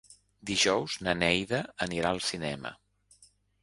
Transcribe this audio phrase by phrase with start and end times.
[0.49, 2.77] Dijous na Neida anirà al cinema.